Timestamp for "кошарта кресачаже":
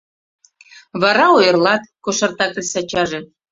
2.03-3.19